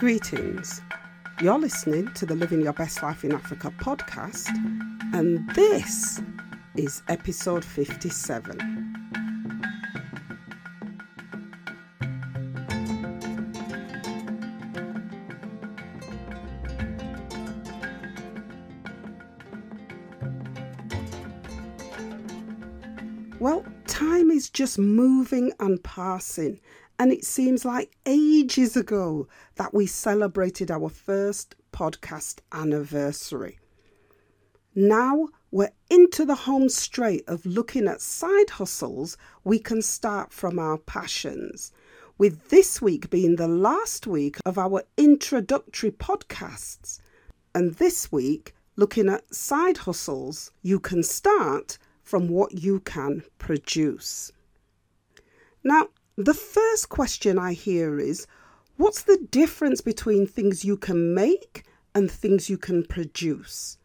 [0.00, 0.80] Greetings.
[1.42, 4.48] You're listening to the Living Your Best Life in Africa podcast,
[5.12, 6.22] and this
[6.74, 8.96] is episode 57.
[23.38, 26.58] Well, time is just moving and passing,
[27.00, 33.58] and it seems like ages ago that we celebrated our first podcast anniversary.
[34.74, 40.58] Now we're into the home straight of looking at side hustles we can start from
[40.58, 41.72] our passions.
[42.18, 47.00] With this week being the last week of our introductory podcasts,
[47.54, 54.32] and this week looking at side hustles you can start from what you can produce.
[55.64, 55.88] Now,
[56.24, 58.26] the first question I hear is
[58.76, 63.78] what's the difference between things you can make and things you can produce?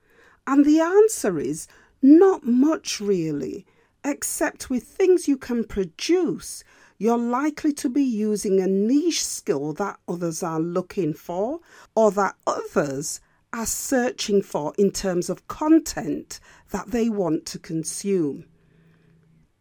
[0.46, 1.68] And the answer is
[2.02, 3.66] not much really,
[4.04, 6.64] except with things you can produce,
[6.98, 11.62] you're likely to be using a niche skill that others are looking for
[11.96, 13.22] or that others
[13.54, 18.46] are searching for in terms of content that they want to consume.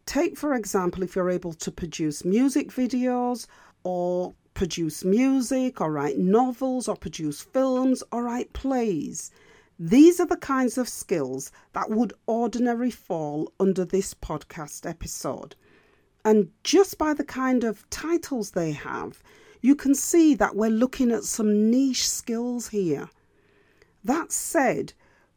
[0.06, 3.46] Take, for example, if you're able to produce music videos
[3.82, 9.30] or produce music or write novels or produce films or write plays.
[9.78, 15.56] These are the kinds of skills that would ordinarily fall under this podcast episode.
[16.24, 19.22] And just by the kind of titles they have,
[19.60, 23.10] you can see that we're looking at some niche skills here.
[24.04, 24.92] That said,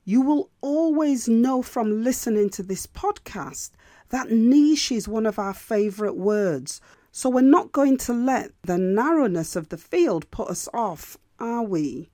[0.06, 3.72] you will always know from listening to this podcast
[4.10, 6.82] that niche is one of our favourite words.
[7.12, 11.64] So we're not going to let the narrowness of the field put us off, are
[11.64, 12.10] we?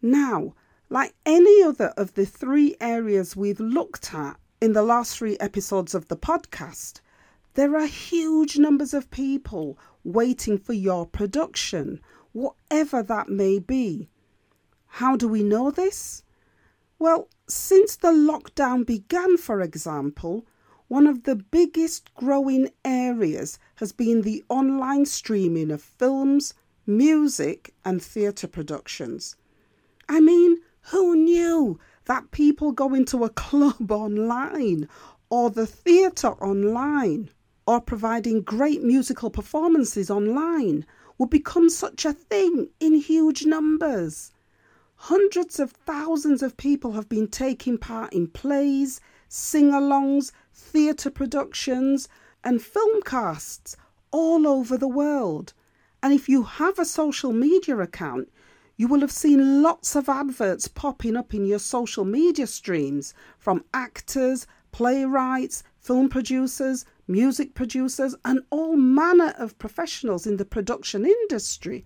[0.00, 0.54] Now,
[0.88, 5.94] like any other of the three areas we've looked at in the last three episodes
[5.94, 7.00] of the podcast,
[7.54, 12.00] there are huge numbers of people waiting for your production,
[12.32, 14.08] whatever that may be.
[14.86, 16.22] How do we know this?
[16.98, 20.46] Well, since the lockdown began, for example,
[20.90, 26.52] one of the biggest growing areas has been the online streaming of films,
[26.84, 29.36] music, and theatre productions.
[30.08, 30.56] I mean,
[30.90, 34.88] who knew that people going to a club online
[35.30, 37.30] or the theatre online
[37.68, 40.84] or providing great musical performances online
[41.18, 44.32] would become such a thing in huge numbers?
[44.96, 50.32] Hundreds of thousands of people have been taking part in plays, sing alongs,
[50.70, 52.08] theatre productions,
[52.44, 53.76] and film casts
[54.10, 55.52] all over the world.
[56.02, 58.30] And if you have a social media account,
[58.76, 63.64] you will have seen lots of adverts popping up in your social media streams from
[63.74, 71.84] actors, playwrights, film producers, music producers, and all manner of professionals in the production industry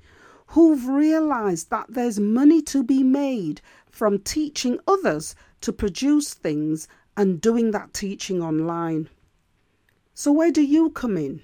[0.48, 7.40] who've realized that there's money to be made from teaching others to produce things and
[7.40, 9.08] doing that teaching online.
[10.14, 11.42] So, where do you come in?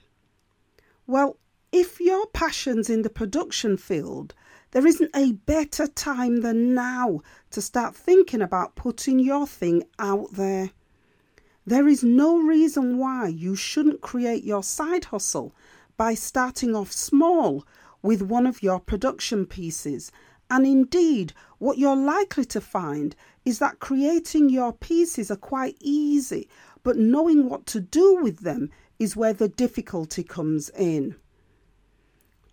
[1.07, 1.37] Well,
[1.73, 4.35] if your passion's in the production field,
[4.73, 10.33] there isn't a better time than now to start thinking about putting your thing out
[10.33, 10.71] there.
[11.67, 15.55] There is no reason why you shouldn't create your side hustle
[15.97, 17.67] by starting off small
[18.03, 20.11] with one of your production pieces.
[20.51, 26.49] And indeed, what you're likely to find is that creating your pieces are quite easy,
[26.83, 31.15] but knowing what to do with them is where the difficulty comes in.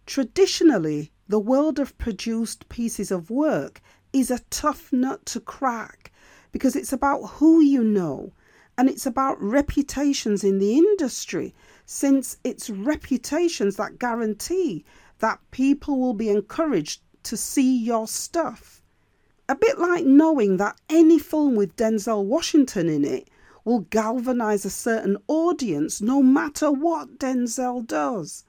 [0.05, 3.81] Traditionally, the world of produced pieces of work
[4.13, 6.11] is a tough nut to crack
[6.51, 8.31] because it's about who you know
[8.77, 14.85] and it's about reputations in the industry, since it's reputations that guarantee
[15.19, 18.81] that people will be encouraged to see your stuff.
[19.49, 23.29] A bit like knowing that any film with Denzel Washington in it
[23.63, 28.45] will galvanize a certain audience no matter what Denzel does.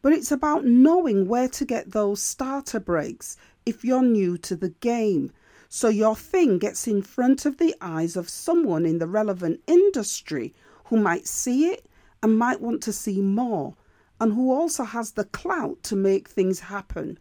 [0.00, 3.36] But it's about knowing where to get those starter breaks
[3.66, 5.30] if you're new to the game.
[5.68, 10.54] So your thing gets in front of the eyes of someone in the relevant industry
[10.84, 11.86] who might see it
[12.22, 13.74] and might want to see more
[14.20, 17.18] and who also has the clout to make things happen.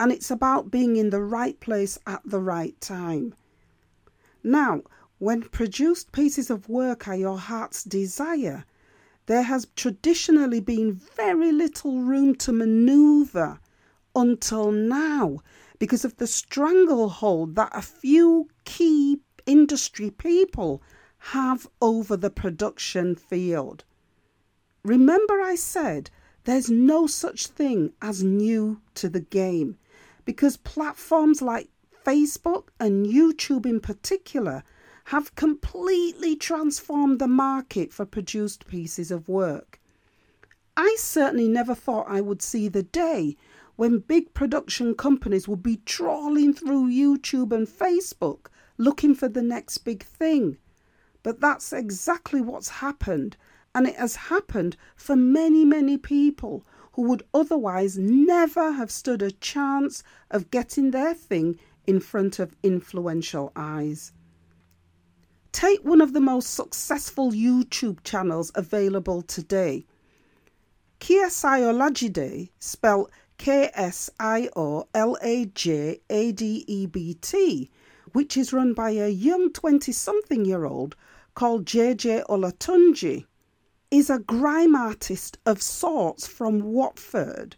[0.00, 3.34] And it's about being in the right place at the right time.
[4.42, 4.80] Now,
[5.18, 8.64] when produced pieces of work are your heart's desire,
[9.26, 13.60] there has traditionally been very little room to maneuver
[14.16, 15.40] until now
[15.78, 20.82] because of the stranglehold that a few key industry people
[21.18, 23.84] have over the production field.
[24.82, 26.08] Remember, I said
[26.44, 29.76] there's no such thing as new to the game
[30.30, 31.68] because platforms like
[32.06, 34.62] Facebook and YouTube in particular
[35.06, 39.80] have completely transformed the market for produced pieces of work.
[40.76, 43.36] I certainly never thought I would see the day
[43.74, 48.46] when big production companies would be trawling through YouTube and Facebook
[48.78, 50.58] looking for the next big thing.
[51.24, 53.36] But that's exactly what's happened,
[53.74, 59.30] and it has happened for many, many people who would otherwise never have stood a
[59.30, 64.12] chance of getting their thing in front of influential eyes.
[65.52, 69.84] Take one of the most successful YouTube channels available today.
[71.00, 77.70] Kiosai Olajide, spelled K S I O L A J A D E B T,
[78.12, 80.94] which is run by a young 20 something year old
[81.34, 83.24] called JJ Olatunji,
[83.90, 87.56] is a grime artist of sorts from Watford.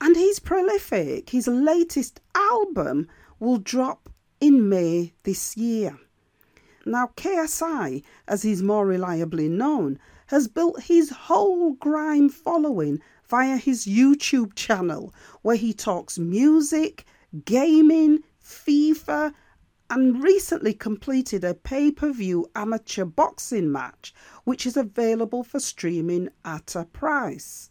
[0.00, 1.30] And he's prolific.
[1.30, 3.08] His latest album
[3.40, 4.08] will drop
[4.40, 5.98] in May this year.
[6.86, 13.86] Now, KSI, as he's more reliably known, has built his whole grime following via his
[13.86, 17.04] YouTube channel, where he talks music,
[17.44, 19.32] gaming, FIFA,
[19.90, 24.14] and recently completed a pay per view amateur boxing match,
[24.44, 27.70] which is available for streaming at a price.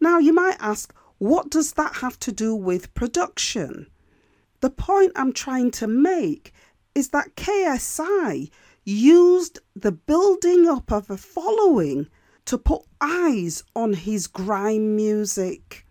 [0.00, 3.86] Now, you might ask, what does that have to do with production?
[4.60, 6.52] The point I'm trying to make
[6.94, 8.50] is that KSI
[8.84, 12.08] used the building up of a following
[12.46, 15.83] to put eyes on his grime music.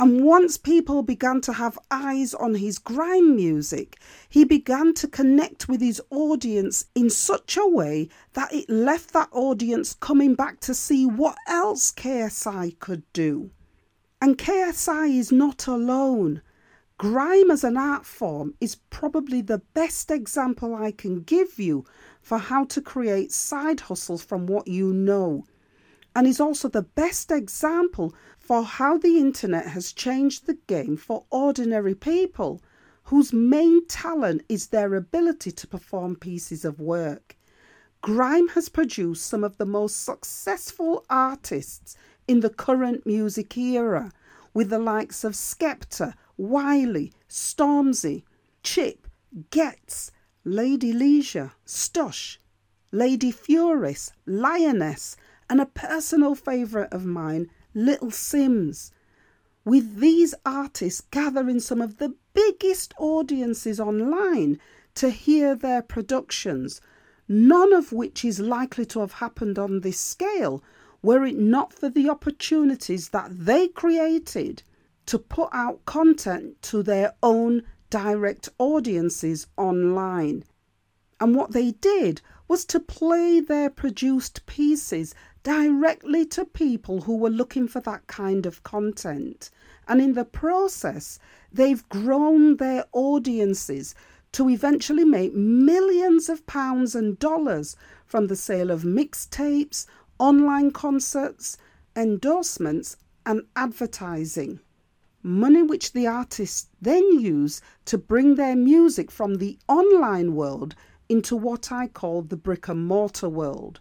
[0.00, 3.96] And once people began to have eyes on his grime music,
[4.28, 9.28] he began to connect with his audience in such a way that it left that
[9.30, 13.50] audience coming back to see what else KSI could do.
[14.20, 16.42] And KSI is not alone.
[16.98, 21.84] Grime as an art form is probably the best example I can give you
[22.20, 25.44] for how to create side hustles from what you know,
[26.16, 28.14] and is also the best example
[28.44, 32.60] for how the internet has changed the game for ordinary people
[33.04, 37.36] whose main talent is their ability to perform pieces of work.
[38.02, 41.96] Grime has produced some of the most successful artists
[42.28, 44.12] in the current music era,
[44.52, 48.24] with the likes of Skepta, Wiley, Stormzy,
[48.62, 49.08] Chip,
[49.50, 50.10] Ghetts,
[50.44, 52.36] Lady Leshurr, Stush,
[52.92, 55.16] Lady Furious, Lioness,
[55.48, 58.92] and a personal favourite of mine, Little Simz,
[59.64, 64.60] With these artists gathering some of the biggest audiences online
[64.94, 66.80] to hear their productions,
[67.26, 70.62] none of which is likely to have happened on this scale
[71.02, 74.62] were it not for the opportunities that they created
[75.06, 80.44] to put out content to their own direct audiences online.
[81.18, 85.12] And what they did was to play their produced pieces
[85.44, 89.50] directly to people who were looking for that kind of content.
[89.86, 91.20] And in the process,
[91.52, 93.94] they've grown their audiences
[94.32, 99.86] to eventually make millions of pounds and dollars from the sale of mixtapes,
[100.18, 101.56] online concerts,
[101.94, 104.58] endorsements, and advertising
[105.24, 110.74] money which the artists then use to bring their music from the online world
[111.08, 113.80] into what I call the brick and mortar world,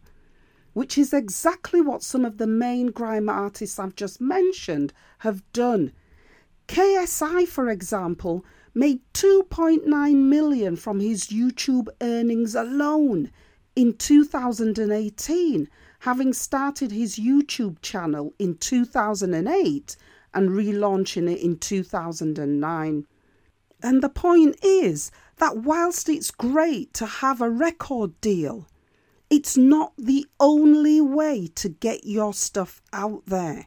[0.73, 5.93] which is exactly what some of the main grime artists I've just mentioned have done.
[6.67, 13.31] KSI, for example, made 2.9 million from his YouTube earnings alone
[13.75, 19.95] in 2018, having started his YouTube channel in 2008
[20.33, 23.07] and relaunching it in 2009.
[23.81, 28.67] And the point is that whilst it's great to have a record deal,
[29.33, 33.65] it's not the only way to get your stuff out there.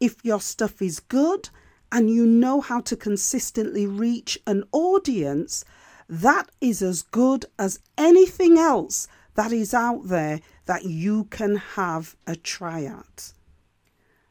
[0.00, 1.50] If your stuff is good
[1.92, 5.62] and you know how to consistently reach an audience,
[6.08, 12.16] that is as good as anything else that is out there that you can have
[12.26, 13.34] a try at.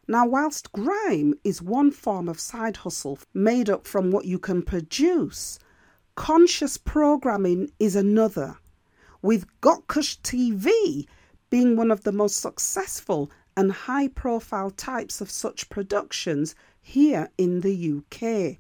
[0.07, 4.63] Now, whilst grime is one form of side hustle made up from what you can
[4.63, 5.59] produce,
[6.15, 8.57] conscious programming is another,
[9.23, 11.07] with Gotkush TV
[11.49, 17.61] being one of the most successful and high profile types of such productions here in
[17.61, 18.57] the UK.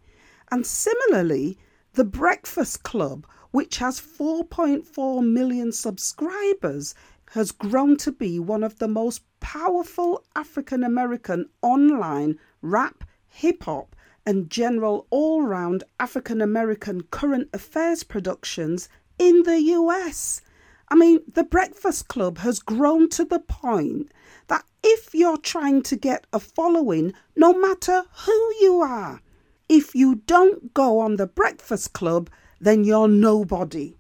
[0.49, 1.57] And similarly,
[1.93, 6.95] The Breakfast Club, which has 4.4 million subscribers,
[7.31, 13.95] has grown to be one of the most powerful African American online rap, hip hop,
[14.25, 18.87] and general all round African American current affairs productions
[19.19, 20.41] in the US.
[20.89, 24.11] I mean, the Breakfast Club has grown to the point
[24.47, 29.21] that if you're trying to get a following, no matter who you are,
[29.69, 33.95] if you don't go on the Breakfast Club, then you're nobody.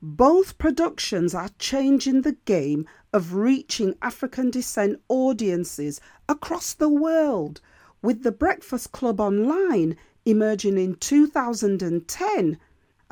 [0.00, 7.60] Both productions are changing the game of reaching African descent audiences across the world,
[8.00, 12.58] with the Breakfast Club Online emerging in 2010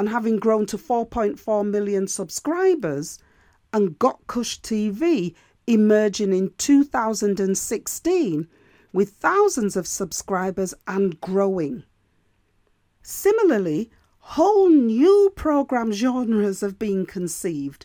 [0.00, 3.18] and having grown to 4.4 million subscribers,
[3.70, 5.34] and Got Kush TV
[5.66, 8.48] emerging in 2016
[8.94, 11.84] with thousands of subscribers and growing.
[13.02, 13.90] Similarly,
[14.20, 17.84] whole new program genres have been conceived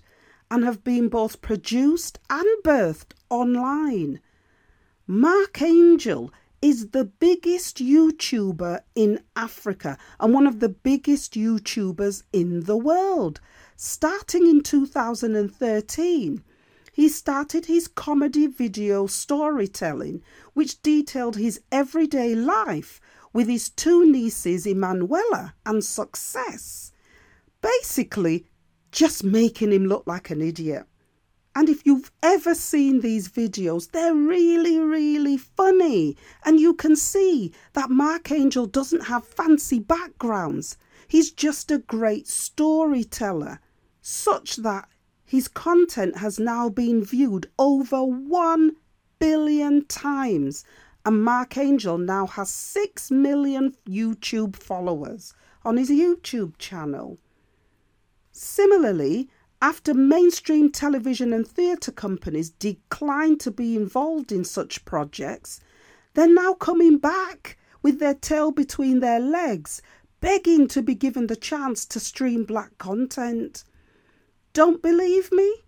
[0.50, 4.22] and have been both produced and birthed online.
[5.06, 6.32] Mark Angel
[6.66, 13.40] is the biggest YouTuber in Africa and one of the biggest YouTubers in the world.
[13.76, 16.44] Starting in 2013,
[16.92, 20.24] he started his comedy video storytelling,
[20.56, 23.00] which detailed his everyday life
[23.32, 26.92] with his two nieces, Emanuella and Success.
[27.62, 28.48] Basically,
[28.92, 30.88] just making him look like an idiot.
[31.56, 36.18] And if you've ever seen these videos, they're really, really funny.
[36.44, 40.78] And you can see that Mark Angel doesn't have fancy backgrounds.
[41.08, 43.60] He's just a great storyteller,
[44.02, 44.90] such that
[45.24, 48.76] his content has now been viewed over 1
[49.18, 50.66] billion times
[51.06, 57.20] and Mark Angel now has 6 million YouTube followers on his YouTube channel.
[58.32, 59.30] Similarly,
[59.62, 65.60] after mainstream television and theatre companies declined to be involved in such projects,
[66.14, 69.82] they're now coming back with their tail between their legs,
[70.22, 73.64] begging to be given the chance to stream black content.
[74.54, 75.64] Don't believe me?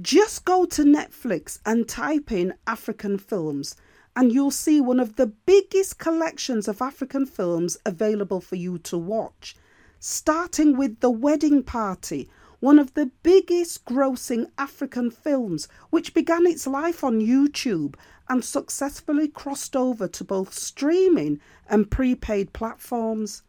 [0.00, 3.74] Just go to Netflix and type in African films
[4.18, 8.98] and you'll see one of the biggest collections of African films available for you to
[8.98, 9.54] watch,
[10.00, 12.28] starting with The Wedding Party,
[12.60, 17.94] one of the biggest grossing African films, which began its life on YouTube
[18.28, 23.42] and successfully crossed over to both streaming and prepaid platforms.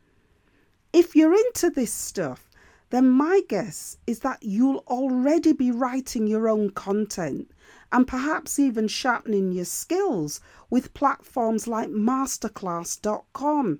[0.94, 2.50] If you're into this stuff,
[2.92, 7.52] then my guess is that you'll already be writing your own content
[7.92, 10.40] and perhaps even sharpening your skills
[10.70, 13.80] with platforms like masterclass.com,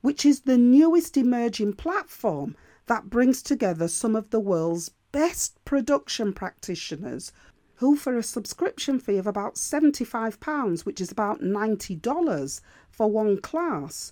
[0.00, 2.56] which is the newest emerging platform
[2.90, 7.30] that brings together some of the world's best production practitioners
[7.76, 14.10] who, for a subscription fee of about £75, which is about $90 for one class,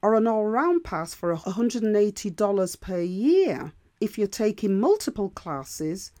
[0.00, 6.12] or an all round pass for $180 per year if you're taking multiple classes,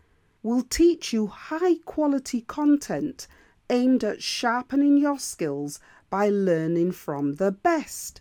[0.42, 3.28] will teach you high quality content
[3.70, 5.78] aimed at sharpening your skills
[6.10, 8.20] by learning from the best.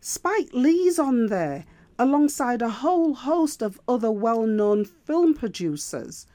[0.00, 1.64] Spike Lee's on there
[1.98, 6.26] alongside a whole host of other well known film producers.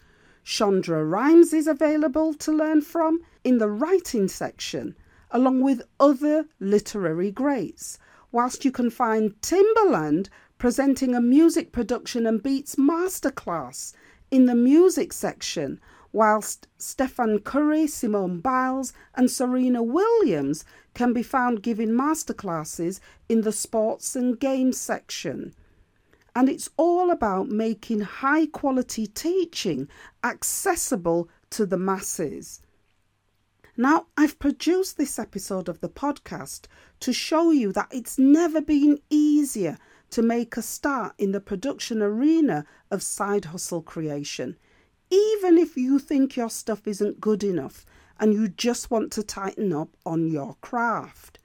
[0.44, 4.96] Shonda Rhimes is available to learn from in the writing section,
[5.32, 7.98] along with other literary greats,
[8.32, 13.94] whilst you can find Timbaland presenting a music production and beats masterclass
[14.32, 15.80] in the music section,
[16.12, 20.66] whilst Stephen Curry, Simone Biles, and Serena Williams
[20.98, 23.00] can be found giving masterclasses
[23.30, 25.54] in the sports and games section.
[26.36, 29.90] And it's all about making high quality teaching
[30.24, 32.64] accessible to the masses.
[33.78, 36.66] Now, I've produced this episode of the podcast
[37.02, 39.78] to show you that it's never been easier
[40.10, 44.58] to make a start in the production arena of side hustle creation,
[45.12, 47.86] even if you think your stuff isn't good enough
[48.20, 51.40] and you just want to tighten up on your craft.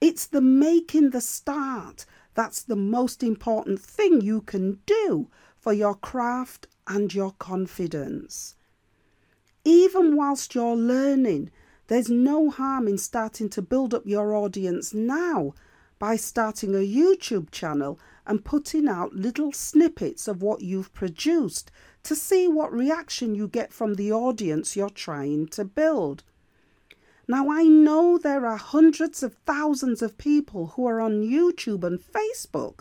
[0.00, 5.94] It's the making the start that's the most important thing you can do for your
[5.94, 8.56] craft and your confidence.
[9.64, 11.50] Even whilst you're learning,
[11.88, 15.54] there's no harm in starting to build up your audience now
[15.98, 21.70] by starting a YouTube channel and putting out little snippets of what you've produced
[22.02, 26.22] to see what reaction you get from the audience you're trying to build.
[27.28, 32.00] Now, I know there are hundreds of thousands of people who are on YouTube and
[32.00, 32.80] Facebook,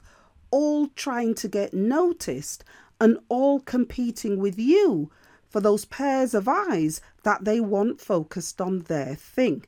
[0.49, 2.63] all trying to get noticed
[2.99, 5.11] and all competing with you
[5.47, 9.65] for those pairs of eyes that they want focused on their thing.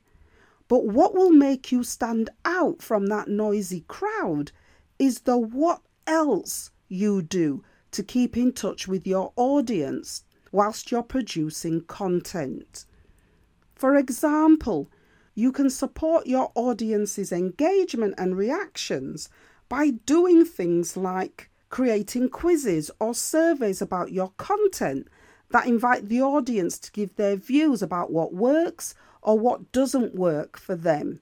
[0.68, 4.52] But what will make you stand out from that noisy crowd
[4.98, 11.02] is the what else you do to keep in touch with your audience whilst you're
[11.02, 12.84] producing content.
[13.74, 14.90] For example,
[15.34, 19.28] you can support your audience's engagement and reactions
[19.68, 25.08] by doing things like creating quizzes or surveys about your content
[25.50, 30.58] that invite the audience to give their views about what works or what doesn't work
[30.58, 31.20] for them.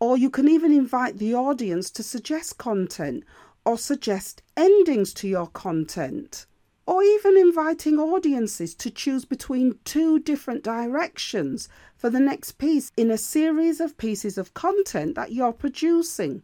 [0.00, 3.24] Or you can even invite the audience to suggest content
[3.68, 6.46] or suggest endings to your content
[6.86, 13.10] or even inviting audiences to choose between two different directions for the next piece in
[13.10, 16.42] a series of pieces of content that you're producing,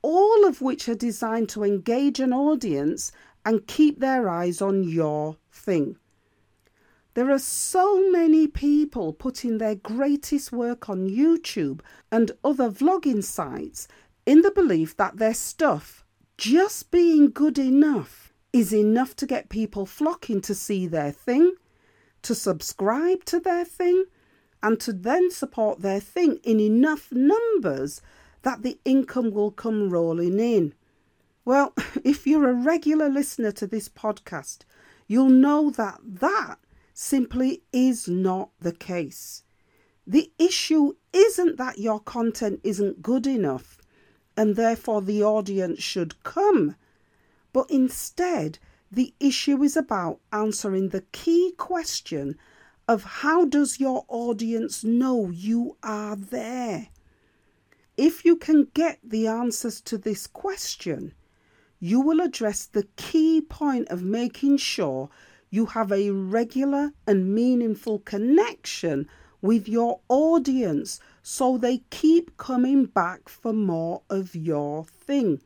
[0.00, 3.10] all of which are designed to engage an audience
[3.44, 5.96] and keep their eyes on your thing.
[7.14, 11.80] There are so many people putting their greatest work on YouTube
[12.12, 13.88] and other vlogging sites
[14.24, 16.03] in the belief that their stuff
[16.36, 21.54] just being good enough is enough to get people flocking to see their thing,
[22.22, 24.04] to subscribe to their thing,
[24.62, 28.00] and to then support their thing in enough numbers
[28.42, 30.74] that the income will come rolling in.
[31.44, 31.74] Well,
[32.04, 34.60] if you're a regular listener to this podcast,
[35.06, 36.56] you'll know that that
[36.94, 39.42] simply is not the case.
[40.06, 43.78] The issue isn't that your content isn't good enough
[44.36, 46.76] and therefore the audience should come
[47.54, 48.58] but instead,
[48.90, 52.36] the issue is about answering the key question
[52.88, 56.88] of how does your audience know you are there?
[57.96, 61.14] If you can get the answers to this question,
[61.78, 65.10] you will address the key point of making sure
[65.48, 69.08] you have a regular and meaningful connection
[69.40, 75.40] with your audience so they keep coming back for more of your thing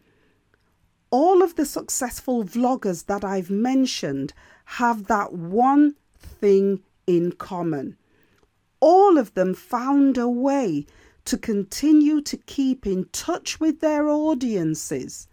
[1.10, 7.96] all of the successful vloggers that I've mentioned have that one thing in common.
[8.80, 10.86] All of them found a way
[11.24, 15.28] to continue to keep in touch with their audiences,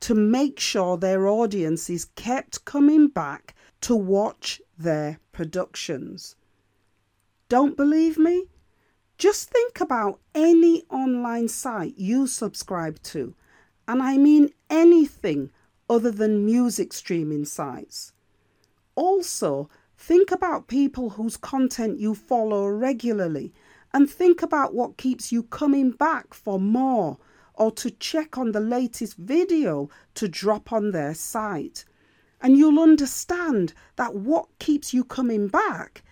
[0.00, 6.36] to make sure their audiences kept coming back to watch their productions.
[7.48, 8.46] Don't believe me?
[9.18, 13.34] Just think about any online site you subscribe to
[13.88, 15.50] and I mean anything
[15.88, 18.12] other than music streaming sites.
[18.94, 23.54] Also, think about people whose content you follow regularly
[23.94, 27.16] and think about what keeps you coming back for more
[27.54, 31.86] or to check on the latest video to drop on their site.
[32.42, 36.02] And you'll understand that what keeps you coming back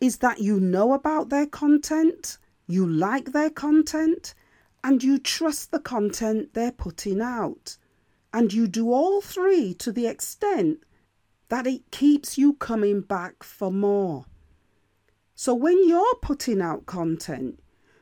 [0.00, 2.38] is that you know about their content,
[2.72, 4.34] you like their content,
[4.82, 7.76] and you trust the content they're putting out.
[8.32, 10.78] And you do all three to the extent
[11.48, 14.24] that it keeps you coming back for more.
[15.34, 17.60] So when you're putting out content,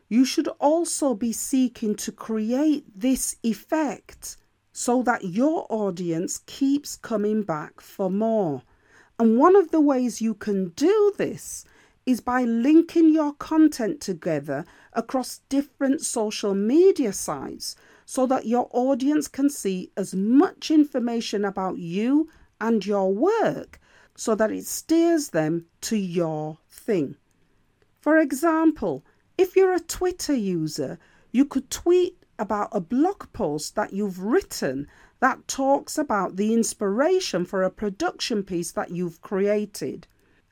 [0.08, 4.36] you should also be seeking to create this effect
[4.72, 8.62] so that your audience keeps coming back for more.
[9.18, 11.64] And one of the ways you can do this
[12.10, 19.28] is by linking your content together across different social media sites so that your audience
[19.28, 22.28] can see as much information about you
[22.60, 23.78] and your work
[24.16, 27.14] so that it steers them to your thing.
[28.00, 29.04] For example,
[29.38, 30.98] if you're a Twitter user,
[31.30, 34.88] you could tweet about a blog post that you've written
[35.20, 40.08] that talks about the inspiration for a production piece that you've created.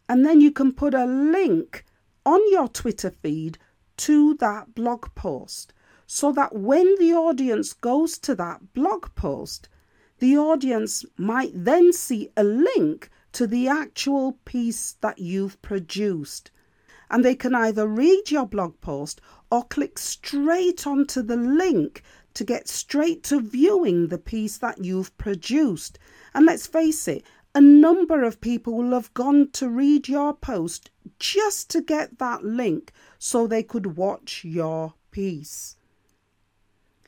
[0.08, 1.84] And then you can put a link
[2.24, 3.58] on your Twitter feed
[3.98, 5.74] to that blog post
[6.06, 9.68] so that when the audience goes to that blog post,
[10.18, 16.50] the audience might then see a link to the actual piece that you've produced.
[17.10, 22.02] And they can either read your blog post or click straight onto the link
[22.34, 25.98] to get straight to viewing the piece that you've produced.
[26.34, 27.22] And let's face it,
[27.58, 32.44] a number of people will have gone to read your post just to get that
[32.44, 35.74] link so they could watch your piece.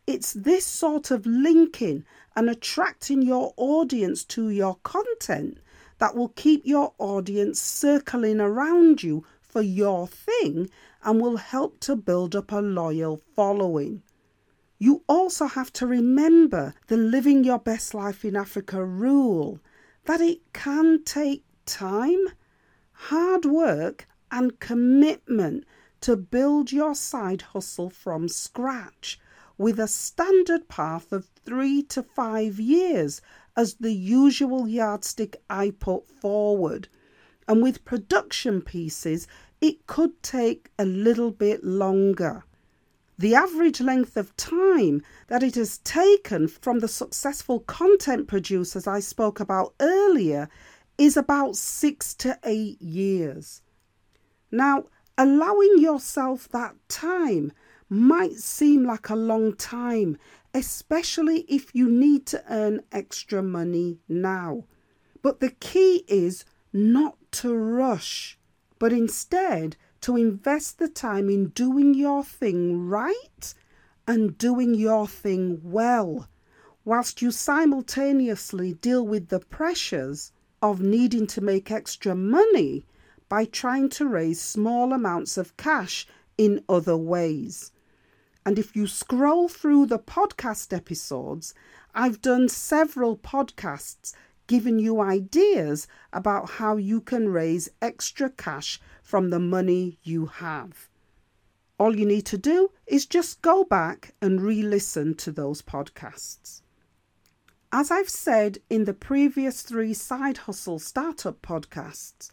[0.09, 5.59] It's this sort of linking and attracting your audience to your content
[5.99, 10.69] that will keep your audience circling around you for your thing
[11.05, 14.03] and will help to build up a loyal following.
[14.81, 19.61] You also have to remember the Living Your Best Life in Africa rule
[20.11, 22.27] that it can take time,
[22.91, 25.65] hard work, and commitment
[26.01, 29.21] to build your side hustle from scratch
[29.57, 33.21] with a standard path of three to five years
[33.57, 36.89] as the usual yardstick I put forward.
[37.47, 39.29] And with production pieces,
[39.61, 42.43] it could take a little bit longer.
[43.21, 49.01] The average length of time that it has taken from the successful content producers I
[49.01, 50.49] spoke about earlier
[50.97, 53.61] is about six to eight years.
[54.51, 54.87] Now,
[55.19, 57.53] allowing yourself that time
[57.91, 60.17] might seem like a long time,
[60.55, 64.65] especially if you need to earn extra money now.
[65.21, 68.39] But the key is not to rush,
[68.79, 73.55] but instead to invest the time in doing your thing right
[74.07, 76.29] and doing your thing well,
[76.85, 80.33] whilst you simultaneously deal with the pressures
[80.63, 82.87] of needing to make extra money
[83.29, 87.71] by trying to raise small amounts of cash in other ways.
[88.45, 91.55] And if you scroll through the podcast episodes,
[91.95, 94.15] I've done several podcasts
[94.51, 100.89] giving you ideas about how you can raise extra cash from the money you have.
[101.79, 106.63] All you need to do is just go back and re listen to those podcasts.
[107.71, 112.33] As I've said in the previous three Side Hustle Startup podcasts,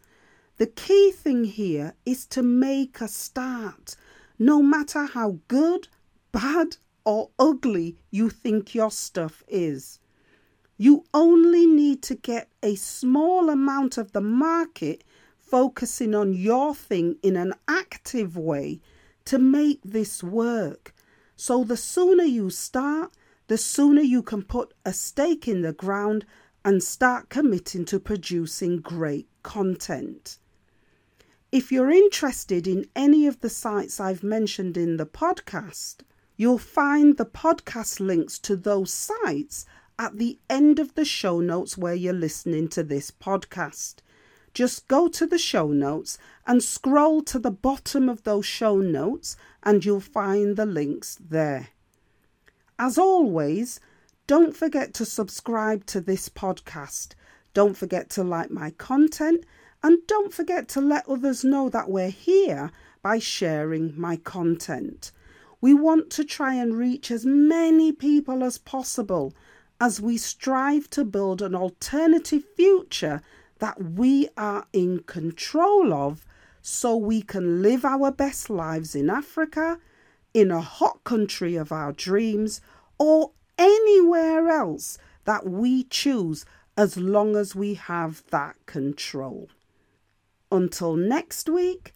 [0.57, 3.95] the key thing here is to make a start,
[4.39, 5.87] no matter how good,
[6.31, 9.99] bad, or ugly you think your stuff is.
[10.77, 15.03] You only need to get a small amount of the market
[15.37, 18.79] focusing on your thing in an active way
[19.25, 20.93] to make this work.
[21.35, 23.11] So the sooner you start,
[23.47, 26.25] the sooner you can put a stake in the ground
[26.63, 30.37] and start committing to producing great content.
[31.51, 36.01] If you're interested in any of the sites I've mentioned in the podcast,
[36.35, 39.65] you'll find the podcast links to those sites
[39.99, 43.95] at the end of the show notes where you're listening to this podcast.
[44.53, 49.35] Just go to the show notes and scroll to the bottom of those show notes,
[49.63, 51.69] and you'll find the links there.
[52.79, 53.79] As always,
[54.27, 57.13] don't forget to subscribe to this podcast.
[57.53, 59.45] Don't forget to like my content,
[59.83, 65.11] and don't forget to let others know that we're here by sharing my content.
[65.59, 69.33] We want to try and reach as many people as possible
[69.79, 73.21] as we strive to build an alternative future
[73.59, 76.25] that we are in control of
[76.61, 79.79] so we can live our best lives in Africa,
[80.33, 82.61] in a hot country of our dreams,
[82.97, 89.49] or anywhere else that we choose as long as we have that control.
[90.51, 91.93] Until next week,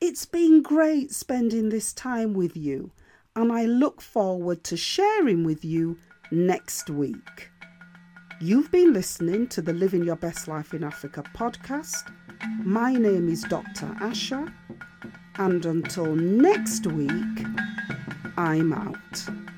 [0.00, 2.90] it's been great spending this time with you,
[3.36, 5.98] and I look forward to sharing with you
[6.34, 7.50] next week.
[8.40, 12.12] You've been listening to the Living Your Best Life in Africa podcast.
[12.64, 13.86] My name is Dr.
[14.00, 14.52] Asha,
[15.36, 17.46] and until next week,
[18.36, 19.53] I'm out.